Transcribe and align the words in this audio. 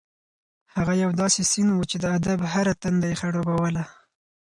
هغه 0.75 0.93
یو 1.03 1.11
داسې 1.21 1.41
سیند 1.51 1.71
و 1.73 1.83
چې 1.89 1.97
د 2.03 2.05
ادب 2.17 2.39
هره 2.53 2.73
تنده 2.81 3.07
یې 3.11 3.15
خړوبوله. 3.21 3.83